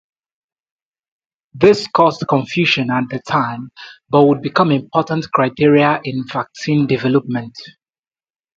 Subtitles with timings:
[1.53, 3.69] This caused confusion at the time,
[4.09, 7.55] but would become important criteria in vaccine development.